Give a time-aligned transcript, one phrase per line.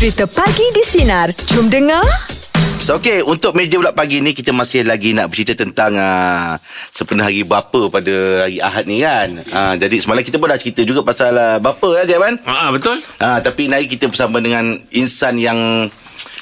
[0.00, 1.28] Cerita Pagi di Sinar.
[1.52, 2.00] Jom dengar.
[2.80, 6.56] So, okay, untuk meja bulat pagi ni kita masih lagi nak bercerita tentang uh,
[6.88, 9.44] sempena hari bapa pada hari Ahad ni kan.
[9.44, 12.40] Uh, jadi semalam kita pun dah cerita juga pasal uh, bapa ya Jaban.
[12.48, 13.04] Ah, betul.
[13.20, 15.92] Uh, tapi hari kita bersama dengan insan yang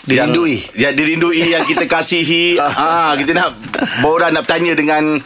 [0.07, 0.63] Dirindui.
[0.79, 2.63] Yang, yang dirindui yang kita kasihi.
[2.63, 3.59] ah, kita nak
[4.07, 5.19] borak nak bertanya dengan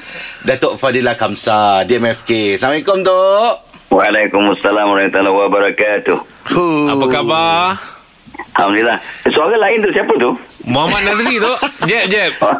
[0.49, 2.57] Datuk Fadilah Kamsa DMFK.
[2.57, 3.55] Assalamualaikum Tok.
[3.93, 6.17] Waalaikumsalam warahmatullahi wabarakatuh.
[6.49, 6.97] Huh.
[6.97, 7.92] Apa khabar?
[8.53, 8.99] Alhamdulillah.
[9.29, 10.31] Suara lain tu siapa tu?
[10.65, 11.53] Muhammad Nazri tu.
[11.85, 12.33] Jeb, Jeb.
[12.39, 12.57] Oh,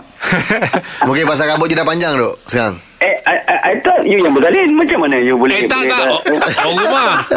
[1.07, 2.77] Mungkin pasal rambut je dah panjang dok sekarang.
[2.99, 3.17] eh,
[3.63, 4.75] I, thought you yang bersalin.
[4.75, 5.55] Macam mana you boleh...
[5.63, 6.07] Eh, tak, boleh tak.
[6.11, 6.21] Oh,
[6.67, 7.23] oh rumah.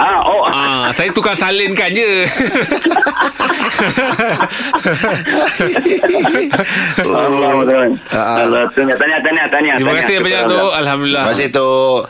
[0.00, 0.42] Ah, oh.
[0.48, 2.24] Ah, saya tukar salinkan je.
[7.04, 7.84] Allah, Allah.
[8.12, 9.72] Ah, tanya, tanya, tanya, tanya.
[9.76, 10.60] Terima kasih banyak tu.
[10.72, 11.22] Alhamdulillah.
[11.26, 12.00] Terima kasih Tok.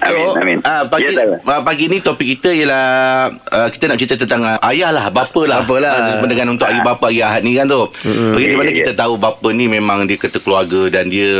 [0.00, 0.58] Amin, amin.
[0.66, 2.84] ah, pagi, Ya, ah, pagi ni topik kita ialah
[3.30, 5.62] uh, kita nak cerita tentang uh, ayah lah, bapa lah.
[5.62, 5.92] Bapa lah.
[6.18, 7.84] Ah, Dengan untuk hari bapa, hari Ahad ni kan tu.
[7.84, 8.32] Mm-hmm.
[8.34, 8.98] Bagi di mana Ya, ya, kita ya.
[9.02, 11.30] tahu bapa ni memang dia kata keluarga dan dia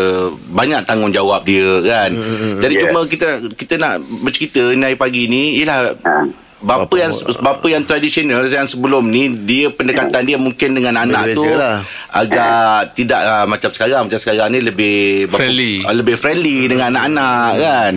[0.51, 2.11] banyak tanggungjawab dia kan.
[2.11, 2.55] Mm-hmm.
[2.61, 2.83] Jadi Ya.
[2.85, 6.25] cuma kita kita nak bercerita ni hari pagi ni ialah Ah.
[6.61, 11.33] Bapa, Bapa- yang bapa yang tradisional yang sebelum ni dia pendekatan dia mungkin dengan anak
[11.33, 11.81] tu lah.
[12.13, 15.73] agak tidak uh, macam sekarang macam sekarang ni lebih bapa- Friendly.
[15.81, 17.95] uh, lebih friendly dengan anak-anak kan.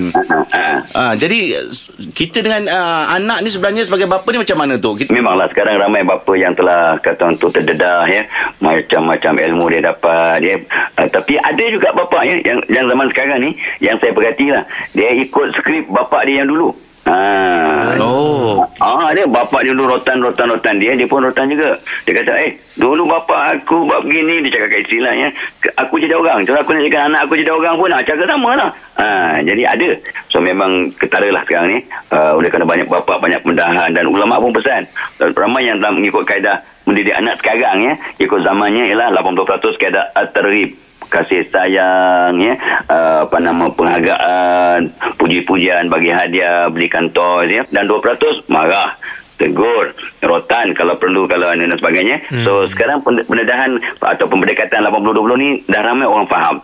[0.54, 0.80] Ah.
[0.94, 1.60] Ah, jadi
[2.14, 4.96] kita dengan uh, anak ni sebenarnya sebagai bapa ni macam mana tu?
[4.96, 8.24] Kita, Memanglah sekarang ramai bapa yang telah kata untuk terdedah ya
[8.60, 10.56] macam-macam ilmu dia dapat ya
[10.96, 13.52] uh, tapi ada juga bapa ya yang yang zaman sekarang ni
[13.84, 14.64] yang saya perhatilah
[14.96, 16.72] dia ikut skrip bapa dia yang dulu
[17.04, 18.64] Ah, oh.
[18.80, 20.80] Ah, dia bapak dia dulu rotan, rotan, rotan.
[20.80, 21.76] Dia, dia pun rotan juga.
[22.08, 24.40] Dia kata, eh, dulu bapak aku buat begini.
[24.48, 25.28] Dia cakap kat istilahnya,
[25.60, 26.48] "Ke- aku jadi orang.
[26.48, 28.70] Kalau aku nak jadikan anak aku jadi orang pun, nak cakap sama lah.
[28.96, 29.90] Ah, jadi ada.
[30.32, 31.80] So, memang ketara lah sekarang ni.
[32.08, 33.92] Uh, oleh kerana banyak bapak, banyak pendahan.
[33.92, 34.88] Dan ulama' pun pesan.
[35.20, 36.56] Dan ramai yang telah mengikut kaedah
[36.88, 37.94] mendidik anak sekarang, ya.
[38.24, 40.83] Ikut zamannya ialah 80% kaedah at-targhib
[41.14, 42.58] kasih sayang ya
[42.90, 44.90] uh, apa nama penghargaan
[45.22, 48.02] puji-pujian bagi hadiah belikan toys ya dan 2%
[48.50, 48.98] marah
[49.38, 52.46] tegur rotan kalau perlu kalau dan sebagainya hmm.
[52.46, 56.58] so sekarang pen- pendedahan atau pendekatan 80-20 ni dah ramai orang faham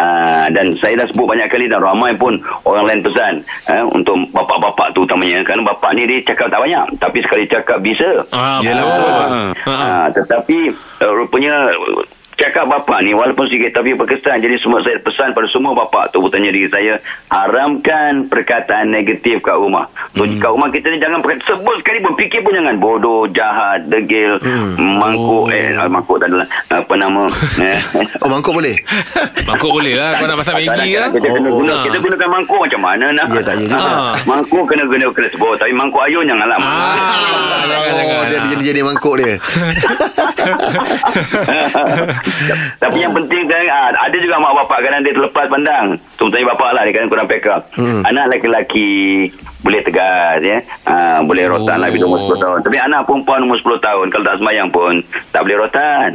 [0.00, 2.32] Uh, dan saya dah sebut banyak kali dan ramai pun
[2.64, 6.86] orang lain pesan uh, untuk bapak-bapak tu utamanya kerana bapak ni dia cakap tak banyak
[6.96, 9.10] tapi sekali cakap bisa Ah, Yelah, betul.
[9.12, 9.50] Ah.
[9.66, 9.76] Ah.
[9.76, 10.72] Ha, tetapi
[11.04, 12.00] uh, rupanya uh,
[12.40, 16.18] cakap bapa ni walaupun sikit tapi berkesan jadi semua saya pesan pada semua bapa tu
[16.18, 16.96] bertanya diri saya
[17.30, 20.36] haramkan perkataan negatif kat rumah so, Hmm.
[20.36, 24.40] kat rumah kita ni jangan perkata, sebut sekali pun fikir pun jangan bodoh jahat degil
[24.40, 24.96] Hmm.
[24.96, 27.22] mangkuk eh ah, mangkuk tak adalah apa nama
[27.68, 27.78] eh.
[28.18, 28.76] Oh mangkuk boleh?
[29.50, 30.14] Mangkuk boleh lah.
[30.14, 31.10] Kau nak masak Maggi lah.
[31.10, 31.82] kita kena Oh, guna ah.
[31.82, 33.76] kita gunakan mangkuk macam mana nak Ya tak ya juga.
[33.76, 34.12] Ah.
[34.24, 37.29] mangkuk kena guna kena sebut tapi mangkuk ayun janganlah Ah, Oh
[38.70, 39.34] jadi jadi mangkuk dia.
[42.80, 45.86] Tapi yang penting kan ah, ada juga mak bapak kadang dia terlepas pandang.
[46.16, 47.66] Contohnya bapak lah dia kadang kurang pick up.
[47.76, 48.00] Hmm.
[48.06, 49.26] Anak lelaki
[49.60, 50.58] boleh tegas ya.
[50.86, 51.82] Ah, boleh rotan Oh.
[51.84, 52.58] lah bila umur 10 tahun.
[52.64, 54.94] Tapi anak perempuan umur 10 tahun kalau tak semayang pun
[55.28, 56.10] tak boleh rotan.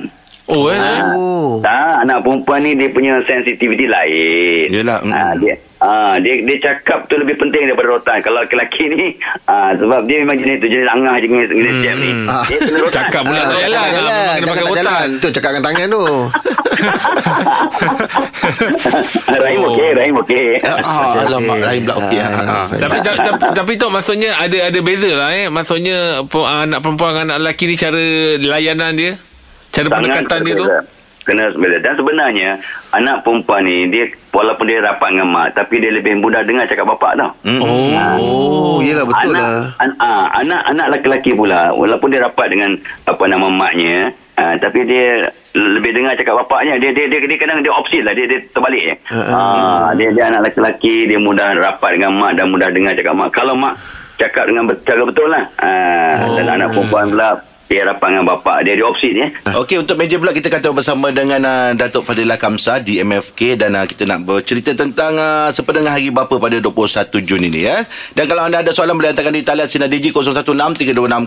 [0.46, 0.78] Oh, eh.
[1.12, 1.58] Oh.
[1.58, 4.66] Tak, anak perempuan ni dia punya sensitivity lain.
[4.70, 5.10] Yelah, mm.
[5.10, 8.18] Ah, dia Ah, dia dia cakap tu lebih penting daripada rotan.
[8.20, 9.04] Kalau lelaki ni
[9.46, 11.84] ah, sebab dia memang jenis tu jenis angah jenis jenis Hmm.
[11.84, 12.10] jam ni.
[12.26, 12.44] Ah.
[12.44, 12.96] Dia kena rotan.
[12.96, 13.76] Cakap pula tak jalan.
[13.76, 14.16] Cakap Ah, jalan.
[14.16, 15.08] memang kena pakai rotan.
[15.16, 16.04] Tu cakap dengan tangan tu.
[19.36, 19.70] Rahim Oh.
[19.72, 20.48] okey, Rahim okey.
[20.64, 22.20] Ah, alamak, lain pula okey.
[22.20, 22.66] Ah, Ah, ah.
[22.68, 23.20] Tapi, tapi,
[23.52, 25.48] tapi, tu maksudnya ada ada beza lah eh.
[25.48, 28.04] Maksudnya anak perempuan dengan anak lelaki ni cara
[28.38, 29.12] layanan dia.
[29.76, 30.68] Cara pendekatan dia tu.
[31.26, 31.82] Kena berbeza.
[31.82, 32.50] Dan sebenarnya
[32.94, 36.86] anak perempuan ni dia walaupun dia rapat dengan mak tapi dia lebih mudah dengar cakap
[36.86, 37.34] bapak tau.
[37.42, 37.98] Mm.
[38.22, 39.66] Oh, yelah betul anak, lah.
[39.82, 42.78] An, ah, anak anak lelaki pula walaupun dia rapat dengan
[43.10, 45.26] apa nama maknya ah, tapi dia
[45.58, 48.84] lebih dengar cakap bapaknya dia dia dia, dia kadang dia opposite lah dia dia terbalik
[48.86, 48.96] ya.
[49.10, 49.34] Uh, uh.
[49.34, 53.34] Ah, dia dia anak lelaki dia mudah rapat dengan mak dan mudah dengar cakap mak.
[53.34, 53.74] Kalau mak
[54.22, 55.44] cakap dengan cara betul lah.
[55.58, 57.34] Ah, dan anak perempuan pula
[57.66, 59.28] dia rapat dengan bapak dia dia opposite ya.
[59.58, 63.74] Okey untuk meja pula kita kata bersama dengan uh, Datuk Fadilah Kamsa di MFK dan
[63.74, 67.82] uh, kita nak bercerita tentang uh, sepedengar hari bapa pada 21 Jun ini ya.
[68.14, 71.26] Dan kalau anda ada soalan boleh hantarkan di talian sinar digi 0163260000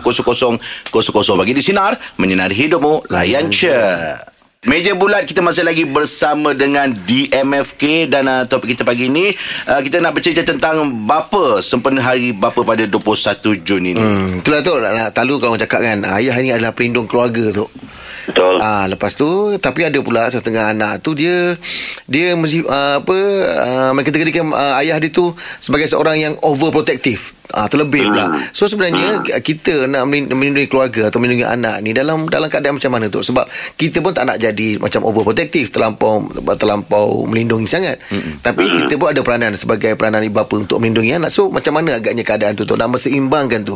[1.35, 4.38] bagi di sinar menyinari hidupmu layan je.
[4.69, 9.33] Meja bulat kita masih lagi bersama dengan DMFK dan uh, topik kita pagi ini
[9.65, 13.97] uh, kita nak bercerita tentang bapa sempena hari bapa pada 21 Jun ini.
[13.97, 17.49] Hmm, itulah tu nak, nak tahu kalau orang cakap kan ayah ni adalah pelindung keluarga
[17.49, 17.65] tu.
[18.29, 18.61] Betul.
[18.61, 21.57] Ah lepas tu tapi ada pula setengah anak tu dia
[22.05, 23.17] dia mesti uh, apa
[23.49, 25.33] uh, mengkategorikan uh, ayah dia tu
[25.65, 27.38] sebagai seorang yang overprotective.
[27.59, 28.31] Ah terlebih pula.
[28.55, 29.43] So sebenarnya Hmm.
[29.43, 33.19] kita nak melin- melindungi keluarga atau melindungi anak ni dalam dalam keadaan macam mana tu?
[33.19, 33.43] Sebab
[33.75, 36.23] kita pun tak nak jadi macam overprotective terlampau
[36.55, 37.99] terlampau melindungi sangat.
[38.39, 41.35] Tapi kita pun ada peranan sebagai peranan ibu bapa untuk melindungi anak.
[41.35, 43.75] So macam mana agaknya keadaan tu tu nak berseimbangkan tu?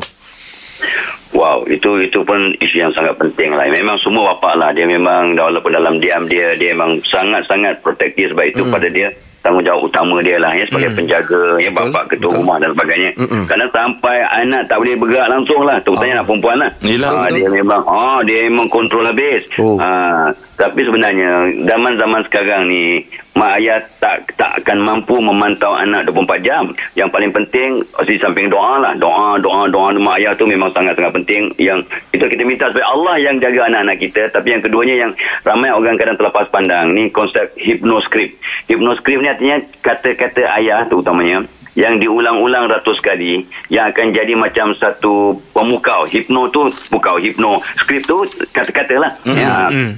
[1.32, 3.64] Wow, itu itu pun isu yang sangat penting lah.
[3.66, 4.68] Memang semua bapa lah.
[4.70, 9.08] Dia memang walaupun dalam diam dia, dia memang sangat-sangat protektif sebab itu pada dia
[9.42, 12.38] tanggungjawab utama dia lah ya sebagai penjaga ya bapa ketua betul.
[12.38, 13.42] rumah dan sebagainya Mm-mm.
[13.44, 16.16] kerana sampai anak tak boleh bergerak langsung lah terutamanya Ah.
[16.18, 17.10] anak perempuan lah Yelah.
[17.10, 17.34] Ah, Betul.
[17.34, 19.76] dia memang oh, dia memang kontrol habis Oh.
[19.76, 21.30] Ah, tapi sebenarnya
[21.64, 23.02] zaman-zaman sekarang ni
[23.32, 26.62] mak ayah tak tak akan mampu memantau anak 24 jam
[26.92, 31.16] yang paling penting di samping doa lah doa doa doa mak ayah tu memang sangat-sangat
[31.16, 31.80] penting yang
[32.12, 35.10] itu kita minta supaya Allah yang jaga anak-anak kita tapi yang keduanya yang
[35.42, 38.36] ramai orang kadang terlepas pandang ni konsep hypnoscript
[38.68, 45.40] hypnoscript ni artinya kata-kata ayah terutamanya yang diulang-ulang ratus kali yang akan jadi macam satu
[45.56, 49.36] pemukau hipno tu pukau hipno skrip tu kata-kata lah mm.
[49.40, 49.52] ya.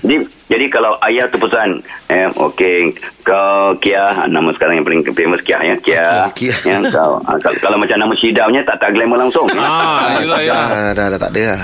[0.06, 5.41] jadi jadi kalau ayah tu pesan eh, okey kau Kia nama sekarang yang paling famous
[5.41, 6.52] Kia ya Kia, Kia.
[6.62, 9.56] ya kau ah, kalau, kalau macam nama Syidamnya tak tak glamour langsung ya.
[9.56, 10.67] Ah, Ah, yelah, dah, yelah.
[10.69, 11.61] dah, dah, dah, tak ada lah.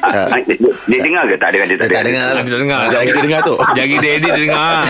[0.00, 2.42] Ah, ah, dia, dia dengar ke tak ada dia tak Dia ada tak dengar lah.
[2.42, 2.80] Kita dengar.
[2.82, 3.54] Sekejap kita dengar tu.
[3.78, 4.78] Jagi dia edit dia dengar.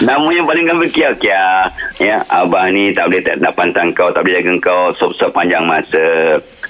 [0.00, 1.44] Nama yang paling gembira Kia Kia
[2.00, 5.62] ya abah ni tak boleh tak nak pantang kau tak boleh jaga kau se- sepanjang
[5.62, 6.04] masa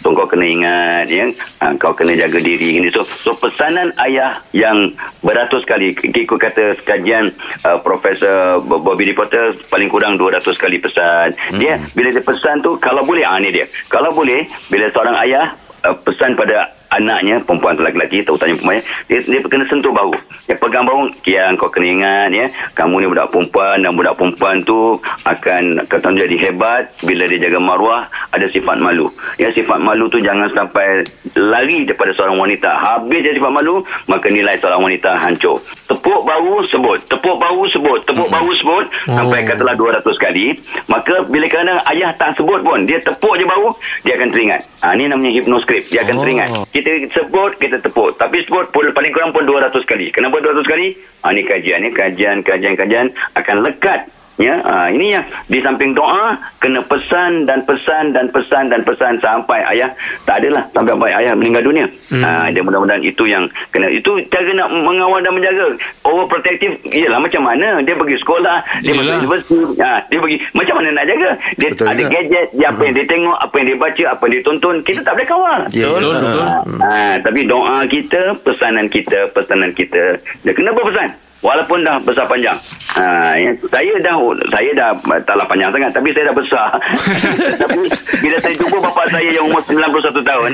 [0.00, 1.28] so kau kena ingat ya.
[1.60, 2.80] Ha, kau kena jaga diri.
[2.80, 5.92] Gini so so pesanan ayah yang beratus kali.
[5.94, 7.30] Ikut kata kajian
[7.62, 11.36] uh, profesor Bo- Bobby Reporter paling kurang 200 kali pesan.
[11.60, 13.68] Dia bila dia pesan tu kalau boleh ah ni dia.
[13.86, 15.52] Kalau boleh bila seorang ayah
[15.84, 20.12] uh, pesan pada anaknya perempuan atau lelaki terutamanya perempuan dia, dia kena sentuh bahu.
[20.46, 24.58] Dia pegang bahu Kia kau kena ingat ya kamu ni budak perempuan dan budak perempuan
[24.66, 29.06] tu akan kata jadi hebat bila dia jaga maruah ada sifat malu.
[29.38, 31.06] Ya sifat malu tu jangan sampai
[31.38, 32.70] lari daripada seorang wanita.
[32.74, 33.78] Habis dia sifat malu
[34.10, 35.62] maka nilai seorang wanita hancur.
[35.86, 36.98] Tepuk bahu sebut.
[37.06, 38.00] Tepuk bahu sebut.
[38.06, 38.84] Tepuk bahu sebut.
[39.06, 40.46] Sampai katalah 200 kali
[40.90, 43.70] maka bila kadang ayah tak sebut pun dia tepuk je bahu
[44.02, 44.60] dia akan teringat.
[44.82, 46.22] Ha, ni namanya hypnoscript dia akan Oh.
[46.26, 46.48] teringat
[46.80, 48.16] kita sebut kita tepuk.
[48.16, 50.12] Tapi sebut pun paling kurang pun 200 kali.
[50.12, 50.86] Kenapa 200 kali?
[51.24, 53.06] Ha, ni kajian ni kajian kajian kajian.
[53.36, 58.72] Akan lekat ya ha, ini yang di samping doa kena pesan dan pesan dan pesan
[58.72, 59.92] dan pesan sampai ayah
[60.24, 62.22] tak adalah sampai sampai ayah meninggal dunia hmm.
[62.24, 65.76] ha, dia mudah-mudahan itu yang kena itu cara nak mengawal dan menjaga
[66.08, 70.88] overprotective ialah macam mana dia pergi sekolah dia masuk universiti ha, dia pergi macam mana
[70.96, 72.12] nak jaga dia Betul ada juga.
[72.16, 75.00] gadget dia apa yang dia tengok apa yang dia baca apa yang dia tonton kita
[75.04, 76.46] tak boleh kawal Ya, Betul, betul.
[76.82, 80.18] Ha, tapi doa kita, pesanan kita, pesanan kita.
[80.42, 81.29] Dia kena berpesan.
[81.40, 82.52] Walaupun dah besar panjang.
[83.00, 84.12] Ha, ya, saya dah
[84.52, 84.90] saya dah
[85.24, 86.68] taklah panjang sangat tapi saya dah besar.
[87.64, 87.80] tapi
[88.20, 90.50] bila saya jumpa bapa saya yang umur 91 tahun,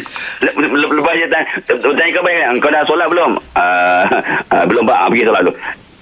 [0.47, 3.31] le- le- lepas dia tanya, tanya kau baik, kau dah solat belum?
[3.59, 4.05] Uh,
[4.55, 5.55] uh, belum pak, Ah, pergi solat dulu.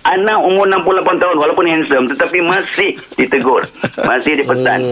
[0.04, 0.84] Anak umur 68
[1.16, 3.64] tahun walaupun handsome tetapi masih ditegur.
[4.04, 4.84] Masih dipesan.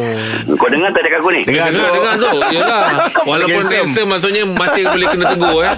[0.54, 1.42] Kau dengar tak ada aku ni?
[1.42, 1.94] Dengar Dengar, tu.
[1.94, 2.28] dengar tu.
[2.50, 2.82] Yelah.
[3.28, 3.84] Walaupun Handsome.
[3.84, 5.74] handsome maksudnya masih boleh kena tegur eh.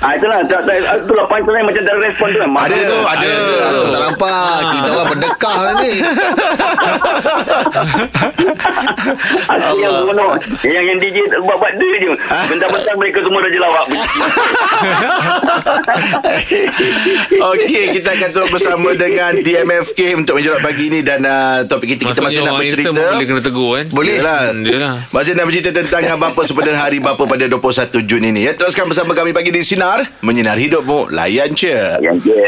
[0.00, 2.48] Ah itulah tak, tak, itulah punchline macam tak ada respon tu kan.
[2.48, 3.32] Ada, Mak- ada, ada.
[3.70, 4.58] Aku tak nampak.
[4.66, 5.92] Kita orang berdekah ni.
[9.44, 10.30] Aku yang bunuh
[10.62, 12.10] Yang yang DJ buat-buat dia je
[12.48, 13.86] Bentar-bentar mereka semua dah jelawak
[17.44, 22.08] Okey, kita akan terus bersama dengan DMFK untuk menjawab pagi ini dan uh, topik kita
[22.08, 23.02] kita masih Maksudnya nak bercerita.
[23.12, 23.86] boleh kena tegur kan.
[23.92, 24.14] Boleh.
[24.16, 24.40] Yalah.
[24.48, 24.96] Hmm, yelah.
[25.12, 28.48] Masih nak bercerita tentang bapa sempena hari bapa pada 21 Jun ini.
[28.48, 30.04] Ya, teruskan bersama kami pagi di Sinar.
[30.24, 31.12] Menyinar hidupmu.
[31.12, 31.76] Layan je.
[32.00, 32.42] Je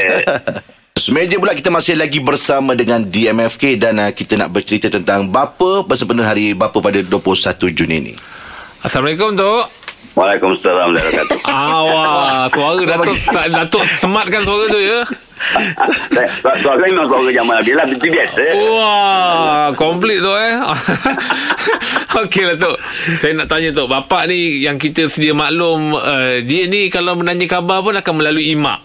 [0.94, 5.82] Semeja pula kita masih lagi bersama dengan DMFK dan uh, kita nak bercerita tentang bapa
[5.82, 7.10] bersempena hari bapa pada 21
[7.74, 8.14] Jun ini.
[8.80, 9.84] Assalamualaikum Tok.
[10.14, 13.16] Waalaikumsalam warahmatullahi wabarakatuh Ah, wah, suara Datuk
[13.50, 15.02] Datuk sematkan suara tu ya.
[15.76, 16.30] Ah, saya-
[16.80, 20.54] memang suara Jamal Abdul lah biasa Wah, komplit tu eh.
[22.24, 22.76] Okey lah Tok.
[23.18, 27.44] Saya nak tanya Tok, bapak ni yang kita sedia maklum uh, dia ni kalau menanya
[27.44, 28.80] khabar pun akan melalui imak.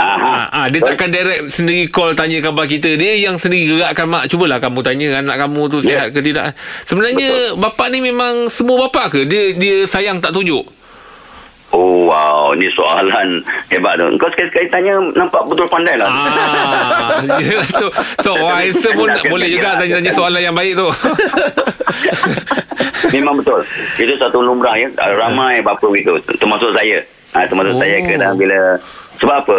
[0.00, 0.16] Aha.
[0.16, 2.96] Ha, ha, dia takkan direct sendiri call tanya khabar kita.
[2.96, 4.32] Dia yang sendiri gerakkan mak.
[4.32, 5.84] Cubalah kamu tanya anak kamu tu Ya.
[5.84, 6.56] sihat ke tidak.
[6.88, 9.20] Sebenarnya bapak ni memang semua bapak ke?
[9.28, 10.64] Dia dia sayang tak tunjuk.
[11.70, 14.06] Oh wow Ni soalan hebat tu.
[14.16, 16.10] Kau sekali-sekali tanya Nampak betul pandai lah.
[16.10, 17.86] Ah, ya tu.
[18.20, 20.86] So, wah, Aisyah pun boleh juga kan, tanya-tanya soalan yang baik tu.
[23.10, 23.60] Memang betul.
[23.96, 24.88] Itu satu lumrah ya.
[24.96, 26.14] Ramai bapa begitu.
[26.36, 26.98] Termasuk saya.
[27.34, 27.78] Ha, termasuk Oh.
[27.78, 28.58] saya kadang bila
[29.18, 29.58] sebab apa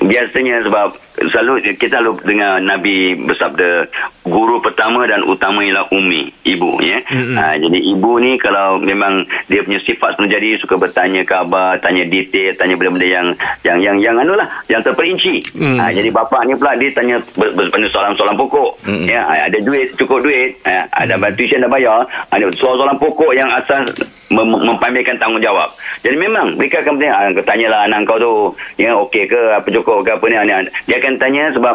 [0.00, 0.88] biasanya sebab
[1.30, 3.86] selalu kita selalu dengar Nabi bersabda
[4.24, 7.36] guru pertama dan utama ialah umi ibu ya Mm-mm.
[7.36, 12.02] ha, jadi ibu ni kalau memang dia punya sifat sepenuh jadi suka bertanya khabar tanya
[12.04, 13.26] detail tanya benda-benda yang
[13.62, 15.78] yang yang yang anulah yang terperinci Mm.
[15.78, 19.06] ha, jadi bapa ni pula dia tanya ber- ber- ber- soalan-soalan pokok Mm-mm.
[19.06, 21.30] ya ada duit cukup duit ha, ada mm.
[21.36, 23.86] tuition dah bayar ada soalan-soalan pokok yang asas
[24.32, 28.32] mem- mempamerkan tanggungjawab jadi memang mereka akan bertanya ah, tanyalah anak kau tu
[28.80, 30.70] ya okey ke apa cukup ke apa ni ni.
[30.88, 31.74] dia akan tanya sebab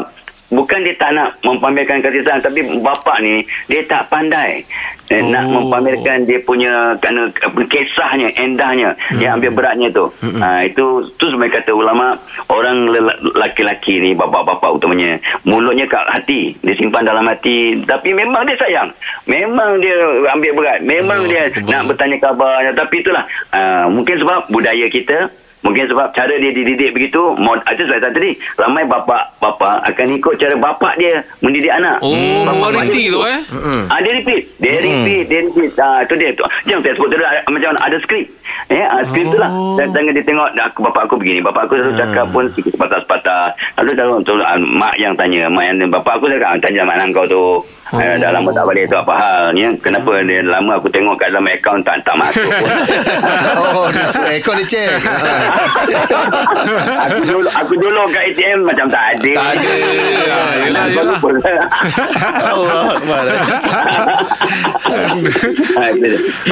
[0.49, 4.61] bukan dia tak nak mempamerkan kasih sayang tapi bapa ni dia tak pandai.
[5.07, 5.57] Eh, nak Oh.
[5.59, 7.25] mempamerkan dia punya kerana
[7.63, 8.93] kisahnya endahnya.
[9.15, 10.05] Yang ambil beratnya tu.
[10.35, 12.13] Ha, itu tu sebenarnya kata ulama
[12.47, 16.53] orang lel- laki-laki ni bapa-bapa utamanya mulutnya kat hati.
[16.59, 17.81] Dia simpan dalam hati.
[17.81, 18.89] Tapi memang dia sayang.
[19.25, 19.97] Memang dia
[20.29, 20.79] ambil berat.
[20.83, 21.65] Memang Oh, dia betul.
[21.67, 25.17] nak bertanya khabarnya tapi itulah uh, mungkin sebab budaya kita
[25.59, 30.55] Mungkin sebab cara dia dididik begitu mod, Itu sebab tadi Ramai bapa-bapa Akan ikut cara
[30.55, 32.47] bapa dia Mendidik anak Oh,
[32.95, 33.39] dia- tu eh.
[33.87, 34.43] Ah, dia repeat.
[34.55, 35.23] Dia repeat.
[35.25, 35.71] Dia repeat.
[35.75, 36.31] Ah, tu dia.
[36.31, 36.43] Tu.
[36.63, 38.25] Jangan saya sebut tu ada, macam ada skrip.
[38.67, 39.49] Eh, ah, skrip tu lah.
[39.49, 39.79] Oh.
[39.79, 41.39] Dan jangan dia tengok, "Dah, aku, bapak aku begini.
[41.39, 43.43] Bapak aku selalu cakap pun sikit sepatah-sepatah.
[43.79, 45.47] Lalu dalam tu, ah, mak yang tanya.
[45.47, 47.43] Mak yang bapak aku cakap, "Ah, tanya mak kau tu.
[47.89, 49.49] Eh, dah lama tak balik tu apa hal.
[49.57, 49.65] Ya?
[49.81, 52.69] Kenapa dia lama aku tengok kat dalam akaun tak, tak masuk pun.
[53.65, 54.37] oh, dia.
[54.37, 54.93] Ekor dia check.
[57.09, 59.31] aku dulu aku dulu kat ATM macam tak ada.
[59.33, 59.73] Tak ada.
[60.29, 61.17] Ah, yelah, yelah.
[62.45, 63.25] Allah Akbar.
[63.25, 63.41] Ah.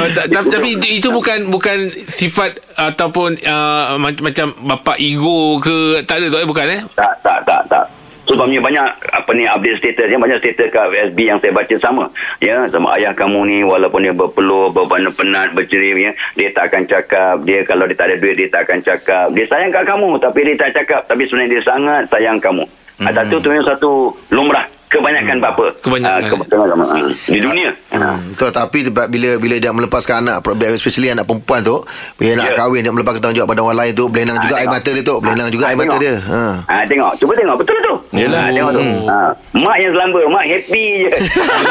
[0.01, 0.09] Oh,
[0.49, 6.37] tapi itu bukan bukan sifat ataupun uh, mac- macam bapa ego ke tak ada tu
[6.37, 7.85] eh bukan eh Tak, tak, tak, tak.
[8.27, 10.83] Sebabnya banyak apa ni update status yang banyak status kat
[11.15, 12.11] FB yang saya baca sama.
[12.43, 17.39] Ya, sama ayah kamu ni walaupun dia berpeluh, berpenat, bercerim ya, dia tak akan cakap.
[17.47, 19.31] Dia kalau dia tak ada duit dia tak akan cakap.
[19.31, 22.67] Dia sayang kat kamu tapi dia tak cakap tapi sebenarnya dia sangat sayang kamu.
[22.99, 23.15] Hmm.
[23.15, 23.91] Satu tu memang satu
[24.35, 25.65] lumrah kebanyakan bapa.
[25.77, 26.15] Kebanyakan.
[26.17, 27.69] Ah, kebanyakan ah, di dunia.
[27.89, 30.37] Hmm, betul tapi sebab bila bila dia melepaskan anak
[30.69, 31.81] especially anak perempuan tu
[32.15, 32.55] bila nak Ya.
[32.57, 34.75] kahwin dia melepaskan tanggungjawab pada orang lain tu belenang Ah, juga air tengok.
[34.77, 36.01] mata dia tu belenang juga Ah, air mata tengok.
[36.01, 37.93] dia ha Ah tengok, cuba tengok betul tu.
[38.13, 38.39] Yelah.
[38.39, 38.81] Ah, tengok tu.
[39.05, 41.09] Ah, mak yang selamba, mak happy je.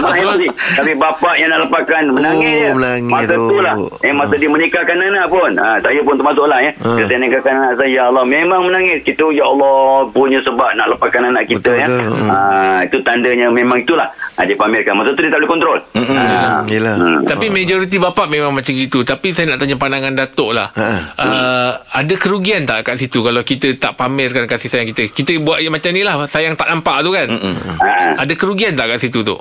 [0.00, 0.46] mak happy.
[0.74, 2.70] Tapi bapak yang nak lepaskan menangis Oh, je.
[2.74, 3.44] menangis masa tu.
[3.48, 3.74] tu lah.
[4.00, 5.50] Eh masa dia menikahkan anak pun.
[5.56, 6.70] Ah, saya pun termasuklah ya.
[6.80, 6.98] Ah.
[7.00, 8.98] Dia nikahkan anak saya, ya Allah memang menangis.
[9.02, 9.74] Kita ya Allah
[10.08, 11.86] punya sebab nak lepaskan anak kita Betul, ya.
[11.88, 12.03] betul.
[12.10, 12.28] Hmm.
[12.28, 14.08] Ah, itu tandanya memang itulah.
[14.34, 14.98] Ah, dia pamerkan.
[14.98, 15.78] Masa tu dia tak boleh kontrol.
[15.94, 16.96] Ah, Yelah.
[16.98, 17.20] hmm.
[17.24, 19.06] Tapi majoriti bapa memang macam gitu.
[19.06, 20.68] Tapi saya nak tanya pandangan Datuk lah.
[20.74, 20.88] Ha.
[21.16, 25.08] Uh, ada kerugian tak kat situ kalau kita tak pamerkan kasih sayang kita?
[25.08, 26.18] Kita buat yang macam ni lah.
[26.26, 27.28] Sayang tak nampak tu kan?
[27.30, 29.38] Ah, Ada kerugian tak kat situ tu?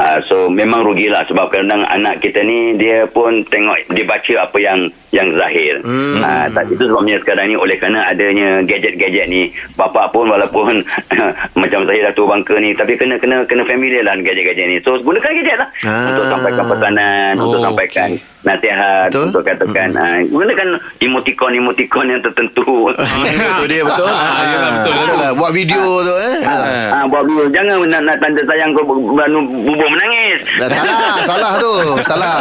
[0.00, 4.56] Uh, so memang rugilah sebab kadang anak kita ni dia pun tengok dia baca apa
[4.56, 4.78] yang
[5.12, 5.76] yang zahir.
[5.84, 6.16] Hmm.
[6.18, 9.42] Uh, tak, itu sebabnya sekarang ni oleh kerana adanya gadget-gadget ni
[9.76, 10.80] bapa pun walaupun
[11.60, 14.76] macam saya dah tua bangka ni tapi kena kena kena familiar lah gadget-gadget ni.
[14.80, 16.08] So gunakan gadget lah Ah.
[16.08, 18.08] untuk sampaikan pesanan, Oh, untuk sampaikan
[18.40, 19.24] nasihat, Betul.
[19.28, 22.64] untuk katakan uh, gunakan emoticon-emoticon yang tertentu.
[22.88, 24.08] Betul dia betul.
[24.08, 24.92] Ah, yelah, betul.
[24.96, 26.56] betul lah buat video tu eh ha.
[26.88, 27.44] Ah, buat video.
[27.50, 30.38] Jangan nak, nak tanda sayang kau bubur menangis.
[30.56, 32.38] Dah salah salah tu salah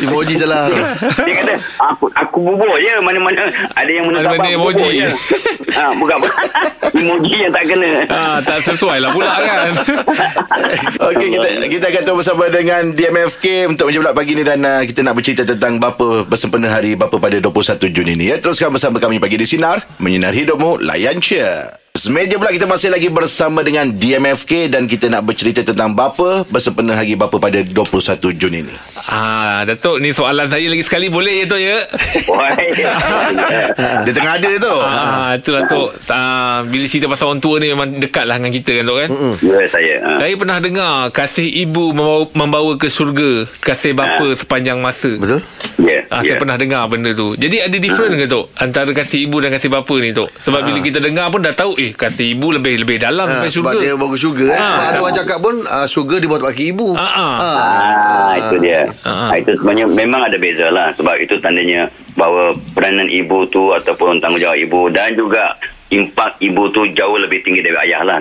[0.00, 0.76] emoji salah tu
[1.22, 5.02] Dia kata aku aku bubur je mana-mana ada yang menetap Mana-mana bubur emoji.
[5.02, 5.08] je.
[5.72, 6.16] ha, bukan
[7.00, 7.90] emoji yang tak kena.
[8.08, 9.68] Ah, tak sesuai lah pula kan?
[11.10, 15.00] Okey kita kita akan terus bersama dengan DMFK untuk bulat pagi ni dan uh, kita
[15.00, 17.52] nak bercerita tentang bapa bersempena hari bapa pada 21
[17.90, 18.36] Jun ini ya.
[18.36, 21.42] Teruskan bersama kami pagi di sinar menyinar hidupmu layan je.
[22.06, 26.94] Meja pula kita masih lagi bersama dengan DMFK dan kita nak bercerita tentang bapa bersempena
[26.94, 27.82] hari bapa pada 21
[28.32, 28.74] Jun ini.
[29.10, 31.78] ah, Datuk ni soalan saya lagi sekali boleh ya Tok ya?
[34.06, 34.74] Dia tengah ada tu.
[34.78, 35.88] Ah, itulah Tok.
[36.06, 39.08] Ah, bila cerita pasal orang tua ni memang dekat lah dengan kita kan Tok kan?
[39.42, 39.94] ya saya.
[39.98, 40.10] Ha.
[40.22, 45.10] Saya pernah dengar kasih ibu membawa, membawa ke syurga, kasih bapa sepanjang masa.
[45.18, 45.42] betul
[45.76, 46.00] Ya.
[46.08, 46.32] Ah, ya.
[46.32, 47.36] Saya pernah dengar benda tu.
[47.36, 50.32] Jadi ada different ke Tok antara kasih ibu dan kasih bapa ni Tok?
[50.38, 53.50] Sebab bila kita dengar pun dah tahu eh kasih ibu lebih lebih dalam ha, sampai
[53.50, 53.82] sebab syurga.
[53.82, 54.56] dia bawa ke syurga eh.
[54.56, 54.68] Ah.
[54.68, 57.34] sebab ada orang cakap pun uh, syurga dibuat kaki ibu Ah, ah.
[57.40, 58.84] Ah, itu dia.
[59.02, 59.32] Ah.
[59.32, 59.34] Ah.
[59.40, 64.56] itu sebenarnya memang ada beza lah sebab itu tandanya bahawa peranan ibu tu ataupun tanggungjawab
[64.60, 65.56] ibu dan juga
[65.92, 68.18] impak ibu tu jauh lebih tinggi dari ayah lah.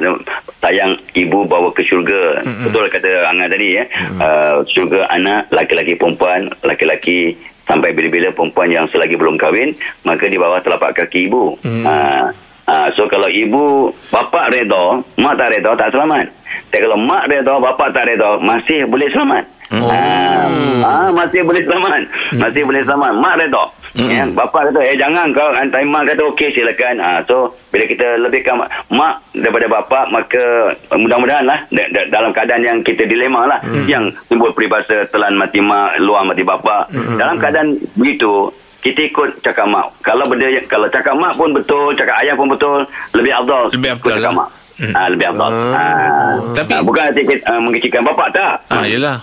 [0.62, 2.46] Sayang ibu bawa ke syurga.
[2.46, 2.65] Mm-hmm.
[2.70, 3.84] Betul kata Angah tadi ya.
[3.89, 4.20] Mm-hmm.
[4.22, 7.34] Uh, syurga anak laki-laki perempuan, laki-laki
[7.65, 9.74] sampai bila-bila perempuan yang selagi belum kahwin
[10.05, 11.58] maka di bawah telapak kaki ibu.
[11.65, 11.86] Mm-hmm.
[11.86, 12.25] Uh,
[12.68, 16.26] uh, so kalau ibu bapa redha, mak tak redha tak selamat.
[16.72, 19.44] Tapi kalau mak redha, bapa tak redha masih boleh selamat.
[19.74, 19.90] Oh.
[19.90, 20.46] Ah,
[20.86, 22.06] ah, masih boleh selamat.
[22.38, 23.12] Masih boleh selamat.
[23.18, 23.64] Mak redha.
[23.96, 27.00] Ya, bapa kata, eh jangan kau hantar mak kata okey silakan.
[27.00, 30.44] Ha, so bila kita lebihkan mak, mak daripada bapa maka
[30.92, 33.56] uh, mudah-mudahan lah da- da- dalam keadaan yang kita dilema lah
[33.88, 36.84] yang timbul peribahasa telan mati mak luar mati bapa.
[37.16, 38.52] Dalam keadaan begitu
[38.86, 39.89] kita ikut cakap mak.
[40.00, 43.74] Kalau benda yang- kalau cakap mak pun betul, cakap ayah pun betul, lebih afdal.
[43.74, 44.34] Lebih afdal cakap lah.
[44.38, 44.50] mak.
[44.94, 45.50] Ah, lebih afdal.
[45.74, 46.34] Ah.
[46.54, 48.54] Tapi- Ah, bukan kita, uh, mengkecilkan bapa tak.
[48.70, 49.18] Ah, yelah.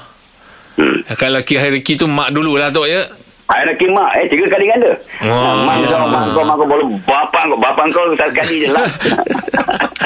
[0.75, 1.05] Hmm.
[1.15, 3.07] Kalau kira hierarki tu mak dululah tu ya.
[3.43, 4.93] Hierarki mak eh tiga kali ganda.
[5.21, 8.87] Mak kau, mak kau, mak kau boleh bapa kau, bapa kau satu kali je lah.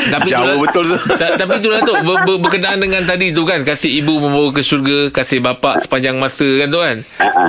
[0.06, 0.96] Tapi Jauh itulah- betul tu.
[1.14, 4.60] Ta- tapi itulah tu ber, ber, berkenaan dengan tadi tu kan kasih ibu membawa ke
[4.60, 6.96] syurga, kasih bapa sepanjang masa kan tu kan.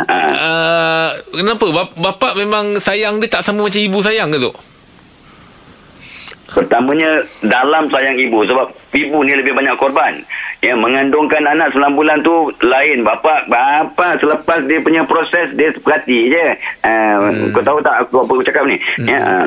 [0.09, 4.51] Uh, kenapa bap, bapak memang sayang dia tak sama macam ibu sayang ke tu?
[6.47, 7.11] Pertamanya
[7.43, 10.13] dalam sayang ibu sebab ibu ni lebih banyak korban.
[10.57, 16.17] Ya mengandungkan anak 9 bulan tu lain bapa bapa selepas dia punya proses dia perhati
[16.27, 16.45] je.
[16.81, 17.17] Uh,
[17.51, 18.77] kau tahu tak aku apa aku cakap ni?
[19.03, 19.21] Ya.
[19.21, 19.45] Uh,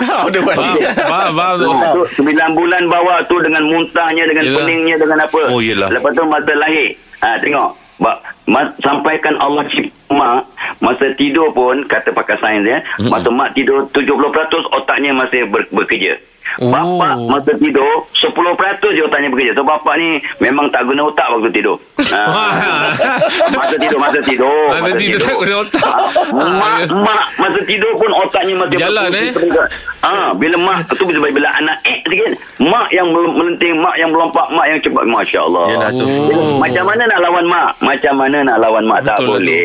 [0.00, 1.68] Oh, dia Faham, faham, faham tu.
[2.14, 4.56] tu 9 bulan bawa tu dengan muntahnya dengan Yelah.
[4.56, 5.40] peningnya dengan apa.
[5.50, 5.92] Oh, yelah.
[5.92, 6.88] Lepas tu masa lahir.
[7.20, 7.68] Ha, tengok.
[8.00, 8.16] Ba,
[8.48, 10.40] mas, sampaikan Allah cipta mak
[10.80, 14.08] masa tidur pun kata pakar sains ya masa mak tidur 70%
[14.72, 16.16] otaknya masih ber, bekerja
[16.52, 16.66] Oh.
[16.66, 18.34] Bapa masa tidur 10%
[18.90, 21.78] je otaknya bekerja So bapa ni memang tak guna otak waktu tidur
[22.08, 22.22] ha.
[23.54, 25.84] Masa tidur Masa tidur Masa tidur tak guna otak.
[25.84, 25.94] ha.
[26.32, 29.30] Mak, mak masa tidur pun otaknya masih Jalan, eh?
[30.00, 34.08] Ha, bila mak tu bila, bila anak eh sikit mak yang mel- melenting mak yang
[34.08, 36.06] melompat mak yang cepat masya-Allah Yelah tu.
[36.26, 39.44] Bila, macam mana nak lawan mak macam mana nak lawan mak tak Betul lah tu.
[39.44, 39.64] boleh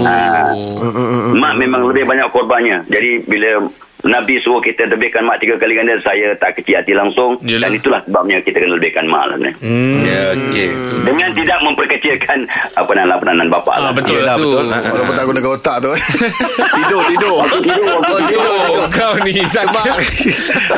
[0.00, 0.16] ha,
[0.52, 1.34] Oh.
[1.34, 3.50] mak memang lebih banyak korbannya jadi bila
[4.04, 7.64] Nabi suruh kita lebihkan mak tiga kali ganda saya tak kecil hati langsung Yelah.
[7.64, 9.94] dan itulah sebabnya kita kena lebihkan mak lah sebenarnya Hmm.
[10.02, 10.68] Ya, okey.
[11.02, 12.38] dengan tidak memperkecilkan
[12.72, 14.50] apa nama peranan bapa Ah, lah betul Yelah, lah tu.
[14.50, 14.64] betul.
[14.68, 15.92] Walaupun tak gunakan otak tu.
[16.76, 17.36] Tidur, tidur.
[17.56, 18.86] Tidur, Oh, tidur.
[18.90, 19.84] kau ni tak Sebab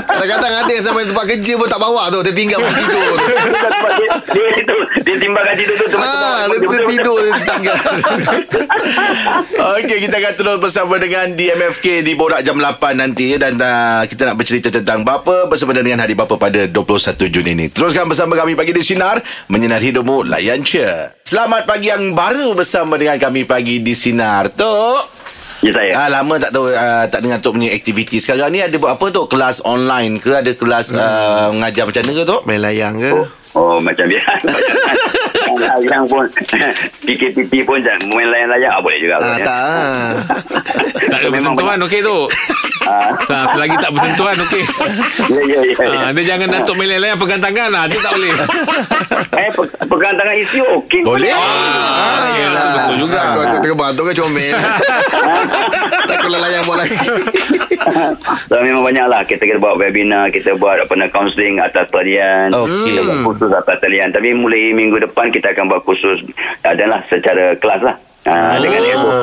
[0.04, 3.24] Kadang-kadang ada sampai tempat kerja pun tak bawa tu Dia tinggal tidur tu
[3.94, 7.76] dia, dia, itu dia timbangkan tidur tu Ah, dia tertidur dia tinggal
[9.76, 14.02] Okey, kita akan terus bersama dengan DMFK di Borak Jam 8 nanti ya dan uh,
[14.10, 17.70] kita nak bercerita tentang bapa bersama dengan Hari Bapa pada 21 Jun ini.
[17.70, 21.14] Teruskan bersama kami pagi di Sinar, menyinar hidupmu layan cia.
[21.22, 24.50] Selamat pagi yang baru bersama dengan kami pagi di Sinar.
[24.50, 25.14] Tok.
[25.64, 28.74] Ya saya Ah lama tak tahu uh, tak dengar Tok punya aktiviti sekarang ni ada
[28.76, 29.32] buat apa Tok?
[29.32, 32.42] Kelas online ke ada kelas uh, mengajar macam mana ke Tok?
[32.44, 33.10] Main layang ke
[33.54, 34.50] Oh macam biasa
[35.90, 36.24] Yang pun
[37.06, 39.44] PKPT pun jangan Main layan-layan ah, Boleh juga Ah, ya.
[39.44, 40.10] tak ah.
[41.10, 42.18] tak ada Memang bersentuhan okey tu.
[42.84, 44.62] Ah, Ha, selagi tak bersentuhan okey.
[45.26, 45.96] Ya ya ya, ya.
[45.98, 47.84] Ha, dia jangan datuk meleleh pegang tangan lah.
[47.86, 48.32] Dia tak boleh.
[49.34, 51.32] Eh pe- pegang tangan isi okey Boleh?
[51.32, 53.18] Ah, yelah, betul juga.
[53.24, 54.54] Aku, aku terbang tu kan comel
[56.04, 56.96] Takutlah layang buat lagi
[58.44, 62.52] so, Memang banyak lah Kita kena buat webinar Kita buat apa nak counselling Atas talian
[62.52, 62.84] Okey.
[62.86, 66.24] Kita buat kursus atas talian Tapi mulai minggu depan Kita akan buat kursus
[66.64, 69.20] Adalah secara kelas lah Ha, dengan SOP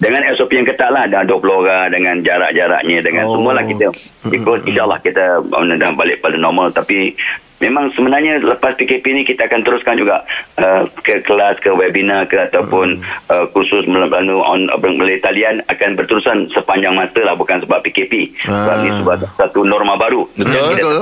[0.00, 1.04] dengan SOP yang ketat lah.
[1.12, 3.36] Dah 20 orang dengan jarak-jaraknya dengan oh.
[3.36, 3.92] semualah kita
[4.32, 4.58] ikut.
[4.64, 6.72] insyaAllah kita uh, dah balik pada normal.
[6.72, 7.12] Tapi
[7.60, 10.24] memang sebenarnya lepas PKP ni kita akan teruskan juga
[10.56, 16.48] uh, ke kelas ke webinar ke ataupun uh, kursus melalui on melalui talian akan berterusan
[16.56, 17.36] sepanjang masa lah.
[17.36, 20.24] Bukan sebab PKP sebab ni sebab satu norma baru.
[20.32, 20.96] Betul, betul.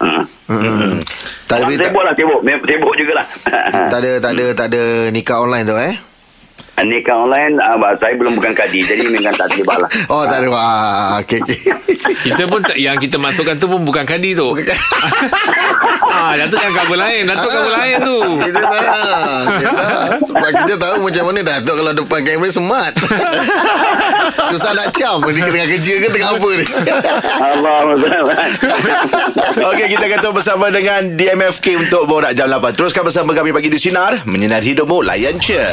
[0.00, 0.24] Hmm.
[0.48, 0.96] Hmm.
[1.44, 2.40] Tak ada Sibuk lah sibuk.
[2.64, 3.26] Sibuk jugalah.
[3.92, 6.13] Tak ada tak ada tak ada nikah online tu eh
[6.82, 10.48] Nikah online uh, Saya belum bukan kadi Jadi memang tak terlibat lah Oh tak ada
[10.50, 11.58] ah, okay, okay.
[12.04, 14.48] Kita pun tak, yang kita masukkan tu pun bukan kadi tu.
[16.14, 17.28] ah, Datuk kan cover lain.
[17.28, 18.18] Datuk cover lain tu.
[18.44, 18.72] Kita tak
[19.60, 20.08] Yelah.
[20.20, 22.92] Sebab kita tahu macam mana Datuk kalau depan kamera smart
[24.52, 26.66] Susah nak cam Dia tengah kerja ke tengah apa ni
[27.44, 27.78] Allah
[29.72, 32.74] Okey, kita akan bersama dengan DMFK untuk Borak Jam 8.
[32.74, 35.72] Teruskan bersama kami pagi di Sinar, menyinar hidupmu layan cia.